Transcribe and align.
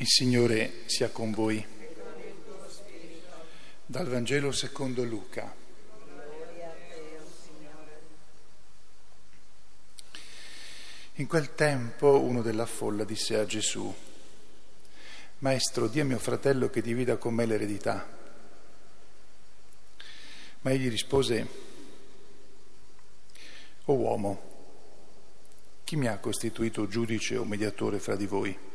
Il 0.00 0.08
Signore 0.08 0.84
sia 0.86 1.10
con 1.10 1.30
voi. 1.30 1.62
Dal 3.84 4.08
Vangelo 4.08 4.50
secondo 4.50 5.04
Luca. 5.04 5.54
In 11.16 11.26
quel 11.26 11.54
tempo 11.54 12.18
uno 12.18 12.40
della 12.40 12.64
folla 12.64 13.04
disse 13.04 13.36
a 13.36 13.44
Gesù, 13.44 13.94
Maestro, 15.40 15.86
di 15.86 16.00
a 16.00 16.04
mio 16.06 16.18
fratello 16.18 16.70
che 16.70 16.80
divida 16.80 17.18
con 17.18 17.34
me 17.34 17.44
l'eredità. 17.44 18.08
Ma 20.62 20.70
egli 20.70 20.88
rispose, 20.88 21.46
O 23.84 23.92
uomo, 23.92 24.42
chi 25.84 25.96
mi 25.96 26.06
ha 26.06 26.16
costituito 26.16 26.88
giudice 26.88 27.36
o 27.36 27.44
mediatore 27.44 27.98
fra 27.98 28.16
di 28.16 28.24
voi? 28.24 28.69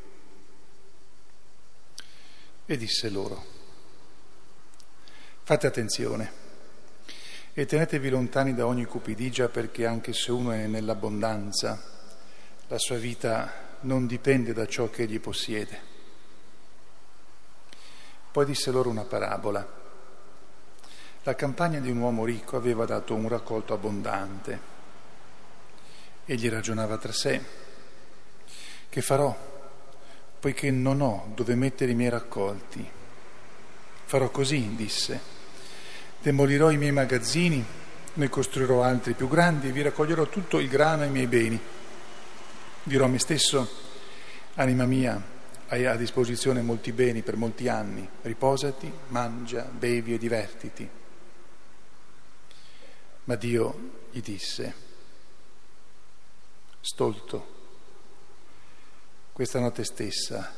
E 2.66 2.78
disse 2.78 3.10
loro, 3.10 3.44
fate 5.44 5.68
attenzione 5.68 6.44
e 7.54 7.66
tenetevi 7.66 8.10
lontani 8.10 8.54
da 8.54 8.66
ogni 8.66 8.86
cupidigia 8.86 9.50
perché 9.50 9.86
anche 9.86 10.14
se 10.14 10.32
uno 10.32 10.52
è 10.52 10.66
nell'abbondanza, 10.66 11.82
la 12.68 12.78
sua 12.78 12.98
vita 12.98 13.78
non 13.82 14.08
dipende 14.08 14.54
da 14.54 14.66
ciò 14.66 14.90
che 14.90 15.04
egli 15.04 15.20
possiede. 15.20 15.94
Poi 18.32 18.46
disse 18.46 18.72
loro 18.72 18.90
una 18.90 19.04
parabola. 19.04 19.84
La 21.24 21.36
campagna 21.36 21.80
di 21.80 21.90
un 21.90 21.98
uomo 21.98 22.26
ricco 22.26 22.58
aveva 22.58 22.86
dato 22.86 23.14
un 23.14 23.28
raccolto 23.28 23.74
abbondante 23.74 24.74
Egli 26.28 26.50
ragionava 26.50 26.98
tra 26.98 27.12
sé, 27.12 27.40
che 28.90 29.02
farò, 29.04 29.55
poiché 30.46 30.70
non 30.70 31.02
ho 31.02 31.32
dove 31.34 31.56
mettere 31.56 31.94
i 31.94 31.96
miei 31.96 32.12
raccolti? 32.12 32.88
Farò 34.04 34.30
così, 34.30 34.76
disse, 34.76 35.20
demolirò 36.22 36.70
i 36.70 36.78
miei 36.78 36.92
magazzini, 36.92 37.66
ne 38.14 38.30
costruirò 38.30 38.84
altri 38.84 39.16
più 39.16 39.28
grandi 39.28 39.70
e 39.70 39.72
vi 39.72 39.82
raccoglierò 39.82 40.28
tutto 40.28 40.60
il 40.60 40.68
grano 40.68 41.02
e 41.02 41.08
i 41.08 41.10
miei 41.10 41.26
beni. 41.26 41.60
Dirò 42.84 43.06
a 43.06 43.08
me 43.08 43.18
stesso, 43.18 43.68
anima 44.54 44.86
mia, 44.86 45.20
hai 45.70 45.88
a 45.88 45.96
disposizione 45.96 46.62
molti 46.62 46.92
beni 46.92 47.24
per 47.24 47.38
molti 47.38 47.68
anni, 47.68 48.08
riposati, 48.22 48.94
mangia, 49.08 49.64
bevi 49.64 50.14
e 50.14 50.20
divertiti. 50.20 50.88
Ma 53.24 53.36
Dio 53.36 53.90
gli 54.12 54.22
disse, 54.22 54.76
stolto. 56.82 57.55
Questa 59.36 59.60
notte 59.60 59.84
stessa 59.84 60.50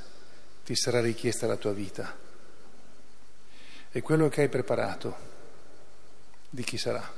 ti 0.63 0.75
sarà 0.75 1.01
richiesta 1.01 1.47
la 1.47 1.55
tua 1.55 1.73
vita 1.73 2.15
e 3.89 4.01
quello 4.03 4.29
che 4.29 4.41
hai 4.41 4.49
preparato 4.49 5.17
di 6.47 6.61
chi 6.63 6.77
sarà. 6.77 7.11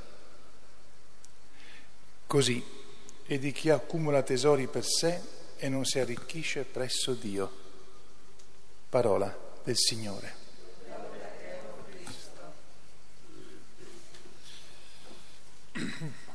Così 2.26 2.64
è 3.26 3.38
di 3.38 3.52
chi 3.52 3.68
accumula 3.68 4.22
tesori 4.22 4.68
per 4.68 4.86
sé 4.86 5.20
e 5.58 5.68
non 5.68 5.84
si 5.84 5.98
arricchisce 5.98 6.64
presso 6.64 7.12
Dio. 7.12 7.52
Parola 8.88 9.38
del 9.62 9.76
Signore. 9.76 10.34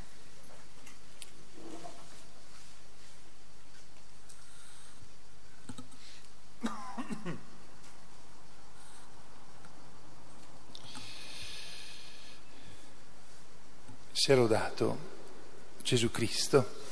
sia 14.16 14.36
lodato 14.36 14.98
Gesù 15.84 16.10
Cristo. 16.10 16.84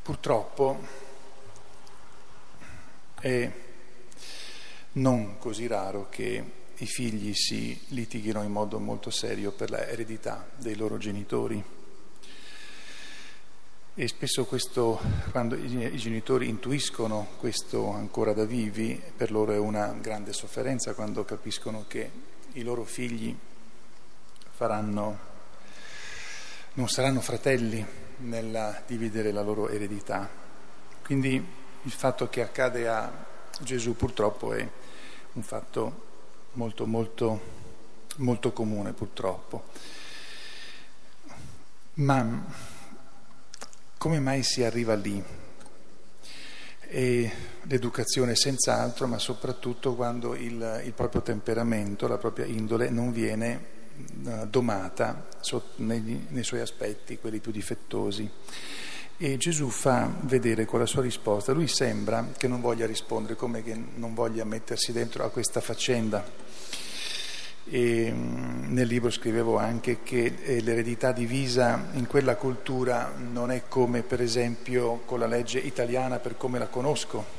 Purtroppo 0.00 0.80
è 3.20 3.52
non 4.92 5.36
così 5.36 5.66
raro 5.66 6.08
che 6.08 6.52
i 6.74 6.86
figli 6.86 7.34
si 7.34 7.78
litighino 7.88 8.42
in 8.42 8.50
modo 8.50 8.78
molto 8.78 9.10
serio 9.10 9.52
per 9.52 9.68
l'eredità 9.68 10.48
dei 10.56 10.74
loro 10.74 10.96
genitori. 10.96 11.79
E 14.00 14.08
spesso 14.08 14.46
questo, 14.46 14.98
quando 15.30 15.54
i 15.56 15.96
genitori 15.98 16.48
intuiscono 16.48 17.32
questo 17.36 17.90
ancora 17.90 18.32
da 18.32 18.46
vivi, 18.46 18.98
per 19.14 19.30
loro 19.30 19.52
è 19.52 19.58
una 19.58 19.88
grande 19.88 20.32
sofferenza 20.32 20.94
quando 20.94 21.22
capiscono 21.26 21.84
che 21.86 22.10
i 22.52 22.62
loro 22.62 22.84
figli 22.84 23.36
faranno, 24.52 25.18
non 26.72 26.88
saranno 26.88 27.20
fratelli 27.20 27.84
nel 28.20 28.84
dividere 28.86 29.32
la 29.32 29.42
loro 29.42 29.68
eredità. 29.68 30.26
Quindi 31.04 31.34
il 31.82 31.92
fatto 31.92 32.30
che 32.30 32.40
accade 32.40 32.88
a 32.88 33.12
Gesù 33.60 33.94
purtroppo 33.96 34.54
è 34.54 34.66
un 35.34 35.42
fatto 35.42 36.04
molto, 36.52 36.86
molto, 36.86 37.40
molto 38.16 38.52
comune 38.54 38.94
purtroppo. 38.94 39.64
Ma 41.96 42.78
come 44.00 44.18
mai 44.18 44.42
si 44.42 44.64
arriva 44.64 44.94
lì? 44.94 45.22
E 46.88 47.32
l'educazione 47.64 48.34
senz'altro, 48.34 49.06
ma 49.06 49.18
soprattutto 49.18 49.94
quando 49.94 50.34
il, 50.34 50.80
il, 50.86 50.92
proprio 50.94 51.20
temperamento, 51.20 52.08
la 52.08 52.16
propria 52.16 52.46
indole 52.46 52.88
non 52.88 53.12
viene 53.12 53.64
uh, 54.24 54.46
domata 54.46 55.28
nei, 55.76 56.28
nei 56.30 56.42
suoi 56.42 56.60
aspetti, 56.60 57.18
quelli 57.18 57.40
più 57.40 57.52
difettosi. 57.52 58.30
E 59.18 59.36
Gesù 59.36 59.68
fa 59.68 60.10
vedere 60.22 60.64
con 60.64 60.78
la 60.78 60.86
sua 60.86 61.02
risposta, 61.02 61.52
lui 61.52 61.68
sembra 61.68 62.28
che 62.38 62.48
non 62.48 62.62
voglia 62.62 62.86
rispondere, 62.86 63.36
come 63.36 63.62
che 63.62 63.74
non 63.96 64.14
voglia 64.14 64.44
mettersi 64.44 64.92
dentro 64.92 65.26
a 65.26 65.28
questa 65.28 65.60
faccenda 65.60 66.24
e 67.70 68.12
mm, 68.12 68.72
nel 68.74 68.88
libro 68.88 69.10
scrivevo 69.10 69.56
anche 69.56 70.02
che 70.02 70.36
eh, 70.42 70.60
l'eredità 70.60 71.12
divisa 71.12 71.86
in 71.92 72.06
quella 72.08 72.34
cultura 72.34 73.12
non 73.16 73.52
è 73.52 73.62
come 73.68 74.02
per 74.02 74.20
esempio 74.20 75.02
con 75.04 75.20
la 75.20 75.26
legge 75.26 75.60
italiana 75.60 76.18
per 76.18 76.36
come 76.36 76.58
la 76.58 76.66
conosco, 76.66 77.38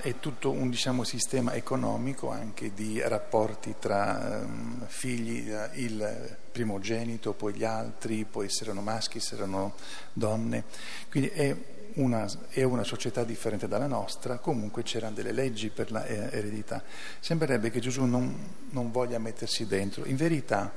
è 0.00 0.14
tutto 0.20 0.50
un 0.50 0.70
diciamo, 0.70 1.04
sistema 1.04 1.52
economico 1.52 2.30
anche 2.30 2.72
di 2.72 2.98
rapporti 3.04 3.74
tra 3.78 4.40
um, 4.42 4.86
figli, 4.86 5.50
uh, 5.50 5.68
il 5.74 6.36
primogenito, 6.50 7.34
poi 7.34 7.52
gli 7.52 7.64
altri, 7.64 8.24
poi 8.24 8.48
se 8.48 8.64
erano 8.64 8.80
maschi, 8.80 9.20
se 9.20 9.34
erano 9.34 9.74
donne. 10.14 10.64
Quindi 11.10 11.28
è 11.28 11.54
una, 11.96 12.26
è 12.50 12.62
una 12.62 12.84
società 12.84 13.24
differente 13.24 13.68
dalla 13.68 13.86
nostra, 13.86 14.38
comunque 14.38 14.82
c'erano 14.82 15.14
delle 15.14 15.32
leggi 15.32 15.70
per 15.70 15.90
l'eredità. 15.90 16.82
Sembrerebbe 17.20 17.70
che 17.70 17.80
Gesù 17.80 18.04
non, 18.04 18.34
non 18.70 18.90
voglia 18.90 19.18
mettersi 19.18 19.66
dentro. 19.66 20.04
In 20.04 20.16
verità 20.16 20.72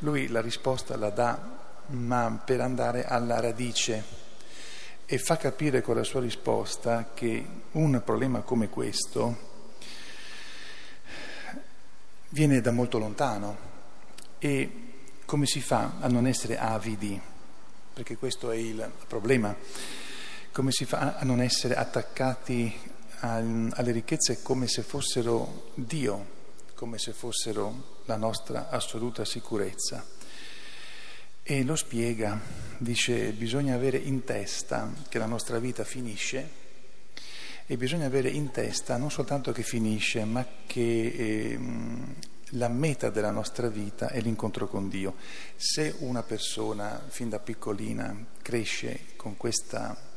lui 0.00 0.28
la 0.28 0.40
risposta 0.40 0.96
la 0.96 1.10
dà, 1.10 1.56
ma 1.86 2.42
per 2.44 2.60
andare 2.60 3.04
alla 3.04 3.40
radice 3.40 4.26
e 5.06 5.18
fa 5.18 5.38
capire 5.38 5.80
con 5.80 5.96
la 5.96 6.04
sua 6.04 6.20
risposta 6.20 7.12
che 7.14 7.46
un 7.72 8.02
problema 8.04 8.40
come 8.40 8.68
questo 8.68 9.46
viene 12.30 12.60
da 12.60 12.72
molto 12.72 12.98
lontano 12.98 13.66
e 14.38 14.84
come 15.24 15.46
si 15.46 15.62
fa 15.62 15.94
a 16.00 16.08
non 16.08 16.26
essere 16.26 16.58
avidi? 16.58 17.18
Perché 17.94 18.18
questo 18.18 18.50
è 18.50 18.56
il 18.56 18.90
problema 19.06 19.56
come 20.58 20.72
si 20.72 20.86
fa 20.86 21.14
a 21.14 21.24
non 21.24 21.40
essere 21.40 21.76
attaccati 21.76 22.76
alle 23.20 23.92
ricchezze 23.92 24.42
come 24.42 24.66
se 24.66 24.82
fossero 24.82 25.70
Dio, 25.74 26.26
come 26.74 26.98
se 26.98 27.12
fossero 27.12 28.00
la 28.06 28.16
nostra 28.16 28.68
assoluta 28.68 29.24
sicurezza. 29.24 30.04
E 31.44 31.62
lo 31.62 31.76
spiega, 31.76 32.40
dice 32.76 33.30
bisogna 33.30 33.76
avere 33.76 33.98
in 33.98 34.24
testa 34.24 34.92
che 35.08 35.18
la 35.18 35.26
nostra 35.26 35.60
vita 35.60 35.84
finisce 35.84 36.50
e 37.64 37.76
bisogna 37.76 38.06
avere 38.06 38.28
in 38.28 38.50
testa 38.50 38.96
non 38.96 39.12
soltanto 39.12 39.52
che 39.52 39.62
finisce, 39.62 40.24
ma 40.24 40.44
che 40.66 41.06
eh, 41.06 41.58
la 42.52 42.68
meta 42.68 43.10
della 43.10 43.30
nostra 43.30 43.68
vita 43.68 44.08
è 44.08 44.20
l'incontro 44.20 44.66
con 44.66 44.88
Dio. 44.88 45.14
Se 45.54 45.94
una 45.98 46.24
persona 46.24 47.00
fin 47.06 47.28
da 47.28 47.38
piccolina 47.38 48.26
cresce 48.42 49.14
con 49.14 49.36
questa 49.36 50.07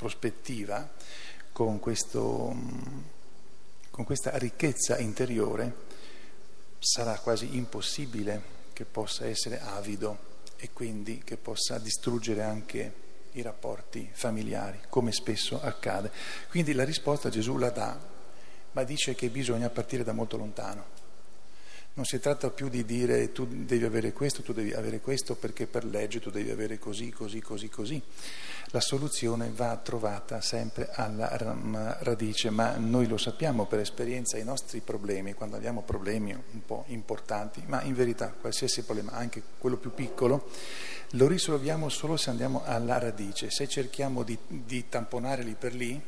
prospettiva, 0.00 0.88
con, 1.52 1.78
questo, 1.78 2.56
con 3.90 4.04
questa 4.06 4.34
ricchezza 4.38 4.96
interiore, 4.96 5.74
sarà 6.78 7.18
quasi 7.18 7.56
impossibile 7.56 8.42
che 8.72 8.86
possa 8.86 9.26
essere 9.26 9.60
avido 9.60 10.28
e 10.56 10.70
quindi 10.72 11.20
che 11.22 11.36
possa 11.36 11.78
distruggere 11.78 12.42
anche 12.42 12.94
i 13.32 13.42
rapporti 13.42 14.08
familiari, 14.10 14.80
come 14.88 15.12
spesso 15.12 15.60
accade. 15.60 16.10
Quindi 16.48 16.72
la 16.72 16.84
risposta 16.84 17.28
Gesù 17.28 17.58
la 17.58 17.68
dà, 17.68 18.00
ma 18.72 18.82
dice 18.84 19.14
che 19.14 19.28
bisogna 19.28 19.68
partire 19.68 20.02
da 20.02 20.12
molto 20.12 20.38
lontano. 20.38 20.99
Non 22.00 22.08
si 22.08 22.18
tratta 22.18 22.48
più 22.48 22.70
di 22.70 22.86
dire 22.86 23.30
tu 23.30 23.46
devi 23.46 23.84
avere 23.84 24.14
questo, 24.14 24.40
tu 24.40 24.54
devi 24.54 24.72
avere 24.72 25.00
questo 25.00 25.34
perché 25.34 25.66
per 25.66 25.84
legge 25.84 26.18
tu 26.18 26.30
devi 26.30 26.50
avere 26.50 26.78
così, 26.78 27.10
così, 27.10 27.42
così, 27.42 27.68
così. 27.68 28.02
La 28.68 28.80
soluzione 28.80 29.52
va 29.54 29.76
trovata 29.76 30.40
sempre 30.40 30.88
alla 30.94 31.98
radice, 32.00 32.48
ma 32.48 32.76
noi 32.78 33.06
lo 33.06 33.18
sappiamo 33.18 33.66
per 33.66 33.80
esperienza, 33.80 34.38
i 34.38 34.44
nostri 34.44 34.80
problemi, 34.80 35.34
quando 35.34 35.56
abbiamo 35.56 35.82
problemi 35.82 36.32
un 36.32 36.64
po' 36.64 36.84
importanti, 36.86 37.62
ma 37.66 37.82
in 37.82 37.92
verità 37.92 38.30
qualsiasi 38.30 38.82
problema, 38.84 39.12
anche 39.12 39.42
quello 39.58 39.76
più 39.76 39.92
piccolo, 39.92 40.48
lo 41.10 41.26
risolviamo 41.26 41.90
solo 41.90 42.16
se 42.16 42.30
andiamo 42.30 42.62
alla 42.64 42.98
radice. 42.98 43.50
Se 43.50 43.68
cerchiamo 43.68 44.22
di, 44.22 44.38
di 44.46 44.88
tamponare 44.88 45.42
lì 45.42 45.54
per 45.54 45.74
lì, 45.74 46.00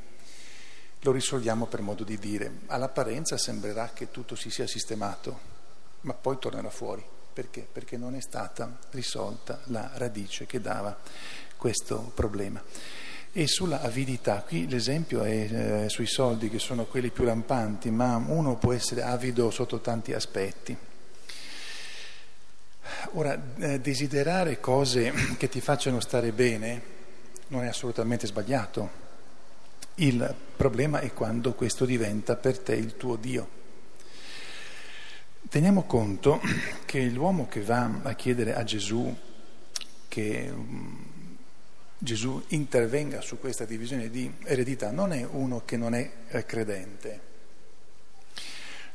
lo 1.00 1.12
risolviamo 1.12 1.66
per 1.66 1.82
modo 1.82 2.02
di 2.02 2.16
dire. 2.16 2.60
All'apparenza 2.68 3.36
sembrerà 3.36 3.90
che 3.92 4.10
tutto 4.10 4.36
si 4.36 4.48
sia 4.48 4.66
sistemato, 4.66 5.51
ma 6.02 6.14
poi 6.14 6.38
tornerà 6.38 6.70
fuori. 6.70 7.04
Perché? 7.32 7.66
Perché 7.70 7.96
non 7.96 8.14
è 8.14 8.20
stata 8.20 8.78
risolta 8.90 9.60
la 9.64 9.90
radice 9.94 10.46
che 10.46 10.60
dava 10.60 10.96
questo 11.56 12.10
problema. 12.14 12.62
E 13.34 13.46
sulla 13.46 13.80
avidità, 13.80 14.42
qui 14.46 14.68
l'esempio 14.68 15.22
è 15.22 15.84
eh, 15.84 15.88
sui 15.88 16.06
soldi 16.06 16.50
che 16.50 16.58
sono 16.58 16.84
quelli 16.84 17.10
più 17.10 17.24
lampanti, 17.24 17.90
ma 17.90 18.16
uno 18.16 18.56
può 18.56 18.74
essere 18.74 19.02
avido 19.02 19.50
sotto 19.50 19.80
tanti 19.80 20.12
aspetti. 20.12 20.76
Ora, 23.12 23.40
eh, 23.56 23.80
desiderare 23.80 24.60
cose 24.60 25.12
che 25.38 25.48
ti 25.48 25.62
facciano 25.62 26.00
stare 26.00 26.32
bene 26.32 26.82
non 27.48 27.64
è 27.64 27.68
assolutamente 27.68 28.26
sbagliato. 28.26 29.00
Il 29.96 30.34
problema 30.56 31.00
è 31.00 31.12
quando 31.12 31.54
questo 31.54 31.84
diventa 31.84 32.36
per 32.36 32.58
te 32.58 32.74
il 32.74 32.96
tuo 32.96 33.16
Dio. 33.16 33.60
Teniamo 35.52 35.82
conto 35.82 36.40
che 36.86 37.02
l'uomo 37.10 37.46
che 37.46 37.60
va 37.60 38.00
a 38.04 38.14
chiedere 38.14 38.54
a 38.54 38.64
Gesù 38.64 39.14
che 40.08 40.50
mm, 40.50 41.02
Gesù 41.98 42.42
intervenga 42.48 43.20
su 43.20 43.38
questa 43.38 43.66
divisione 43.66 44.08
di 44.08 44.32
eredità 44.44 44.90
non 44.90 45.12
è 45.12 45.28
uno 45.30 45.60
che 45.66 45.76
non 45.76 45.94
è 45.94 46.10
eh, 46.28 46.46
credente, 46.46 47.20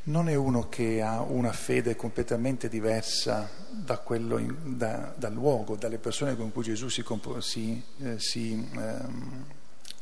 non 0.05 0.29
è 0.29 0.33
uno 0.33 0.67
che 0.67 0.99
ha 0.99 1.21
una 1.21 1.51
fede 1.51 1.95
completamente 1.95 2.69
diversa 2.69 3.47
da 3.69 4.01
in, 4.09 4.55
da, 4.77 5.13
dal 5.15 5.33
luogo, 5.33 5.75
dalle 5.75 5.99
persone 5.99 6.35
con 6.35 6.51
cui 6.51 6.63
Gesù 6.63 6.87
si, 6.87 7.05
si, 7.37 7.83
eh, 7.99 8.19
si 8.19 8.67
eh, 8.75 8.95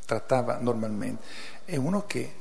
trattava 0.06 0.60
normalmente, 0.60 1.22
è 1.66 1.76
uno 1.76 2.06
che 2.06 2.34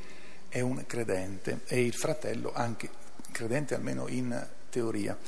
è 0.49 0.61
un 0.61 0.85
credente 0.87 1.63
e 1.67 1.85
il 1.85 1.95
fratello 1.95 2.53
anche 2.55 3.03
credente 3.35 3.75
almeno 3.75 4.07
in 4.09 4.47
teoria. 4.71 5.19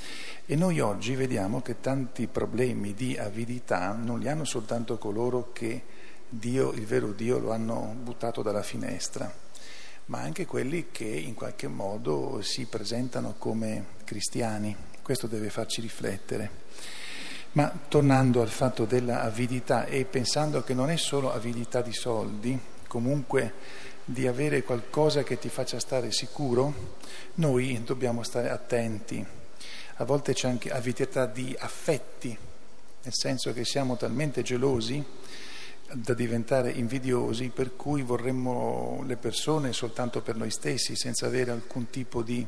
E 0.46 0.54
noi 0.54 0.78
oggi 0.78 1.16
vediamo 1.16 1.60
che 1.60 1.80
tanti 1.80 2.28
problemi 2.28 2.94
di 2.94 3.18
avidità 3.18 3.92
non 3.92 4.20
li 4.20 4.28
hanno 4.28 4.44
soltanto 4.44 4.96
coloro 4.96 5.50
che 5.52 5.82
Dio, 6.28 6.72
il 6.72 6.86
vero 6.86 7.12
Dio, 7.12 7.38
lo 7.38 7.52
hanno 7.52 7.94
buttato 8.00 8.42
dalla 8.42 8.62
finestra, 8.62 9.32
ma 10.06 10.20
anche 10.20 10.46
quelli 10.46 10.86
che 10.92 11.04
in 11.04 11.34
qualche 11.34 11.66
modo 11.66 12.40
si 12.42 12.66
presentano 12.66 13.34
come 13.38 13.86
cristiani. 14.04 14.74
Questo 15.02 15.26
deve 15.26 15.50
farci 15.50 15.80
riflettere. 15.80 16.64
Ma 17.52 17.72
tornando 17.88 18.42
al 18.42 18.50
fatto 18.50 18.84
della 18.84 19.22
avidità 19.22 19.86
e 19.86 20.04
pensando 20.04 20.62
che 20.62 20.74
non 20.74 20.90
è 20.90 20.96
solo 20.96 21.32
avidità 21.32 21.80
di 21.80 21.92
soldi, 21.92 22.58
comunque 22.86 23.52
di 24.08 24.28
avere 24.28 24.62
qualcosa 24.62 25.24
che 25.24 25.36
ti 25.36 25.48
faccia 25.48 25.80
stare 25.80 26.12
sicuro, 26.12 26.94
noi 27.34 27.82
dobbiamo 27.84 28.22
stare 28.22 28.50
attenti. 28.50 29.24
A 29.96 30.04
volte 30.04 30.32
c'è 30.32 30.46
anche 30.46 30.70
avidità 30.70 31.26
di 31.26 31.54
affetti, 31.58 32.28
nel 32.28 33.12
senso 33.12 33.52
che 33.52 33.64
siamo 33.64 33.96
talmente 33.96 34.42
gelosi 34.42 35.04
da 35.92 36.14
diventare 36.14 36.70
invidiosi 36.70 37.48
per 37.48 37.74
cui 37.74 38.02
vorremmo 38.02 39.02
le 39.04 39.16
persone 39.16 39.72
soltanto 39.72 40.22
per 40.22 40.36
noi 40.36 40.50
stessi, 40.50 40.94
senza 40.94 41.26
avere 41.26 41.50
alcun 41.50 41.90
tipo 41.90 42.22
di 42.22 42.46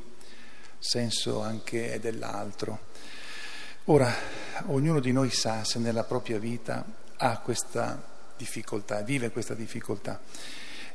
senso 0.79 1.43
anche 1.43 1.99
dell'altro. 2.01 2.87
Ora, 3.87 4.15
ognuno 4.67 5.01
di 5.01 5.11
noi 5.11 5.31
sa 5.31 5.65
se 5.65 5.81
nella 5.81 6.05
propria 6.05 6.39
vita 6.39 6.85
ha 7.17 7.39
questa 7.39 8.01
difficoltà, 8.37 9.01
vive 9.01 9.31
questa 9.31 9.55
difficoltà. 9.55 10.21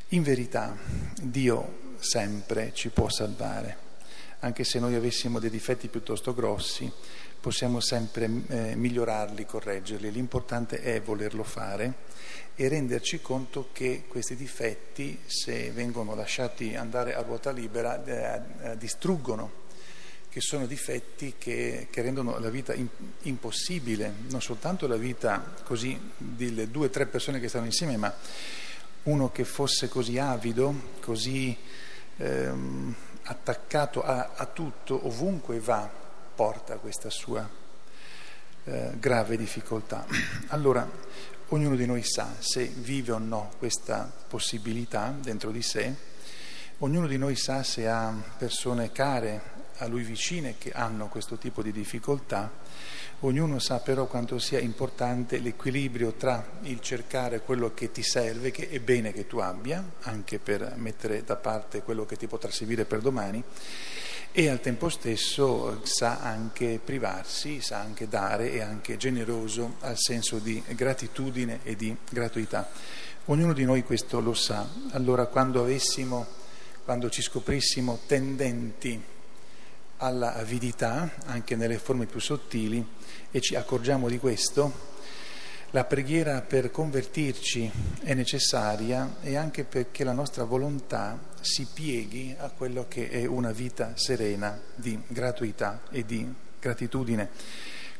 In 0.09 0.21
verità 0.21 0.77
Dio 1.21 1.95
sempre 1.97 2.71
ci 2.73 2.89
può 2.89 3.09
salvare, 3.09 3.77
anche 4.39 4.63
se 4.63 4.79
noi 4.79 4.95
avessimo 4.95 5.39
dei 5.39 5.49
difetti 5.49 5.87
piuttosto 5.87 6.33
grossi, 6.33 6.91
possiamo 7.39 7.79
sempre 7.79 8.29
eh, 8.47 8.75
migliorarli, 8.75 9.45
correggerli, 9.45 10.11
l'importante 10.11 10.81
è 10.81 11.01
volerlo 11.01 11.43
fare 11.43 11.93
e 12.55 12.67
renderci 12.67 13.21
conto 13.21 13.69
che 13.73 14.03
questi 14.07 14.35
difetti, 14.35 15.19
se 15.25 15.71
vengono 15.71 16.13
lasciati 16.13 16.75
andare 16.75 17.15
a 17.15 17.21
ruota 17.21 17.51
libera, 17.51 18.03
eh, 18.05 18.41
eh, 18.61 18.77
distruggono, 18.77 19.61
che 20.29 20.41
sono 20.41 20.65
difetti 20.65 21.35
che, 21.37 21.87
che 21.89 22.01
rendono 22.01 22.39
la 22.39 22.49
vita 22.49 22.73
in, 22.73 22.87
impossibile, 23.23 24.13
non 24.29 24.41
soltanto 24.41 24.87
la 24.87 24.95
vita 24.95 25.53
così 25.63 25.99
delle 26.17 26.71
due 26.71 26.87
o 26.87 26.89
tre 26.89 27.07
persone 27.07 27.39
che 27.39 27.47
stanno 27.47 27.65
insieme, 27.65 27.97
ma 27.97 28.13
uno 29.03 29.31
che 29.31 29.43
fosse 29.43 29.89
così 29.89 30.17
avido, 30.17 30.91
così 31.01 31.57
ehm, 32.17 32.95
attaccato 33.23 34.03
a, 34.03 34.31
a, 34.35 34.45
tutto, 34.45 35.07
ovunque 35.07 35.59
va, 35.59 35.89
porta 36.35 36.77
questa 36.77 37.09
sua 37.09 37.47
eh, 38.65 38.91
grave 38.97 39.37
difficoltà. 39.37 40.05
Allora, 40.47 40.89
ognuno 41.49 41.75
di 41.75 41.85
noi 41.85 42.03
sa 42.03 42.35
se 42.39 42.65
vive 42.65 43.11
o 43.11 43.17
no 43.17 43.51
questa 43.57 44.11
possibilità 44.27 45.13
dentro 45.19 45.51
di 45.51 45.61
sé, 45.61 45.93
ognuno 46.79 47.07
di 47.07 47.17
noi 47.17 47.35
sa 47.35 47.63
se 47.63 47.87
ha 47.87 48.13
persone 48.37 48.91
care 48.91 49.51
a 49.77 49.87
lui 49.87 50.03
vicine 50.03 50.55
che 50.57 50.71
hanno 50.71 51.07
questo 51.07 51.37
tipo 51.37 51.61
di 51.61 51.71
difficoltà 51.71 52.51
Ognuno 53.25 53.57
sa 53.57 53.79
però 53.79 54.05
quanto 54.05 54.37
sia 54.37 54.59
importante 54.59 55.37
l'equilibrio 55.37 56.11
tra 56.11 56.45
il 56.63 56.81
cercare 56.81 57.39
quello 57.39 57.73
che 57.73 57.89
ti 57.89 58.03
serve, 58.03 58.51
che 58.51 58.67
è 58.67 58.81
bene 58.81 59.13
che 59.13 59.27
tu 59.27 59.37
abbia, 59.37 59.81
anche 60.01 60.39
per 60.39 60.73
mettere 60.75 61.23
da 61.23 61.37
parte 61.37 61.83
quello 61.83 62.05
che 62.05 62.17
ti 62.17 62.27
potrà 62.27 62.51
servire 62.51 62.83
per 62.83 62.99
domani, 62.99 63.41
e 64.33 64.49
al 64.49 64.59
tempo 64.59 64.89
stesso 64.89 65.79
sa 65.85 66.19
anche 66.19 66.81
privarsi, 66.83 67.61
sa 67.61 67.79
anche 67.79 68.09
dare, 68.09 68.51
è 68.51 68.59
anche 68.59 68.97
generoso 68.97 69.75
al 69.79 69.97
senso 69.97 70.39
di 70.39 70.61
gratitudine 70.75 71.61
e 71.63 71.77
di 71.77 71.95
gratuità. 72.09 72.69
Ognuno 73.27 73.53
di 73.53 73.63
noi 73.63 73.83
questo 73.83 74.19
lo 74.19 74.33
sa. 74.33 74.67
Allora 74.91 75.27
quando 75.27 75.61
avessimo, 75.61 76.27
quando 76.83 77.09
ci 77.09 77.21
scoprissimo 77.21 77.99
tendenti 78.05 79.01
alla 79.97 80.35
avidità, 80.35 81.09
anche 81.25 81.55
nelle 81.55 81.77
forme 81.77 82.05
più 82.05 82.19
sottili, 82.19 82.85
e 83.31 83.41
ci 83.41 83.55
accorgiamo 83.55 84.09
di 84.09 84.17
questo, 84.17 84.91
la 85.71 85.85
preghiera 85.85 86.41
per 86.41 86.69
convertirci 86.69 87.71
è 88.03 88.13
necessaria 88.13 89.15
e 89.21 89.35
anche 89.35 89.63
perché 89.63 90.03
la 90.03 90.11
nostra 90.11 90.43
volontà 90.43 91.17
si 91.41 91.67
pieghi 91.73 92.35
a 92.37 92.49
quello 92.49 92.85
che 92.87 93.09
è 93.09 93.25
una 93.25 93.51
vita 93.51 93.93
serena 93.95 94.61
di 94.75 95.01
gratuità 95.07 95.81
e 95.89 96.05
di 96.05 96.31
gratitudine. 96.59 97.29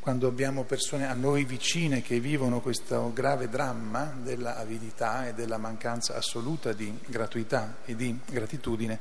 Quando 0.04 0.28
abbiamo 0.28 0.66
persone 0.66 1.08
a 1.08 1.14
noi 1.14 1.46
vicine 1.46 2.02
che 2.02 2.20
vivono 2.20 2.60
questo 2.60 3.14
grave 3.14 3.48
dramma 3.48 4.14
dell'avidità 4.22 5.30
e 5.30 5.34
della 5.34 5.58
mancanza 5.58 6.18
assoluta 6.18 6.74
di 6.74 6.94
gratuità 7.06 7.78
e 7.86 7.96
di 7.96 8.20
gratitudine, 8.26 9.00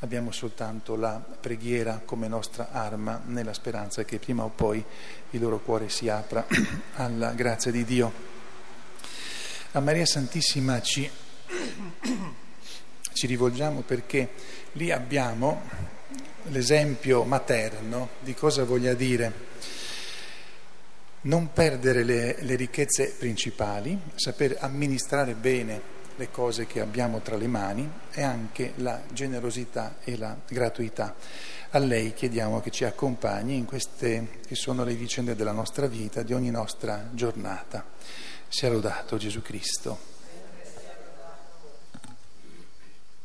abbiamo 0.00 0.32
soltanto 0.32 0.96
la 0.96 1.14
preghiera 1.14 2.02
come 2.04 2.28
nostra 2.28 2.68
arma 2.72 3.22
nella 3.24 3.54
speranza 3.54 4.04
che 4.04 4.18
prima 4.18 4.44
o 4.44 4.50
poi 4.50 4.84
il 5.30 5.40
loro 5.40 5.60
cuore 5.60 5.88
si 5.88 6.10
apra 6.10 6.44
alla 6.96 7.32
grazia 7.32 7.70
di 7.70 7.82
Dio. 7.82 8.12
A 9.72 9.80
Maria 9.80 10.04
Santissima 10.04 10.82
ci, 10.82 11.08
ci 13.14 13.26
rivolgiamo 13.26 13.80
perché 13.80 14.32
lì 14.72 14.90
abbiamo 14.90 15.62
l'esempio 16.48 17.24
materno 17.24 18.10
di 18.20 18.34
cosa 18.34 18.64
voglia 18.64 18.92
dire 18.92 19.52
non 21.24 21.52
perdere 21.52 22.02
le, 22.02 22.36
le 22.40 22.54
ricchezze 22.54 23.14
principali, 23.18 23.98
saper 24.14 24.56
amministrare 24.60 25.34
bene 25.34 25.92
le 26.16 26.30
cose 26.30 26.66
che 26.66 26.80
abbiamo 26.80 27.20
tra 27.20 27.36
le 27.36 27.46
mani 27.48 27.90
e 28.12 28.22
anche 28.22 28.72
la 28.76 29.02
generosità 29.12 29.96
e 30.04 30.16
la 30.16 30.36
gratuità. 30.46 31.14
A 31.70 31.78
lei 31.78 32.12
chiediamo 32.12 32.60
che 32.60 32.70
ci 32.70 32.84
accompagni 32.84 33.56
in 33.56 33.64
queste 33.64 34.40
che 34.46 34.54
sono 34.54 34.84
le 34.84 34.94
vicende 34.94 35.34
della 35.34 35.52
nostra 35.52 35.86
vita, 35.86 36.22
di 36.22 36.32
ogni 36.32 36.50
nostra 36.50 37.08
giornata. 37.12 37.84
Sia 38.46 38.70
lodato 38.70 39.16
Gesù 39.16 39.42
Cristo. 39.42 40.13